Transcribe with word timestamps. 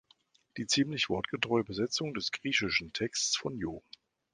Die 0.57 0.65
ziemlich 0.65 1.09
wortgetreue 1.09 1.61
Übersetzung 1.61 2.15
des 2.15 2.31
griechischen 2.31 2.91
Texts 2.91 3.35
von 3.37 3.55
Joh. 3.55 3.83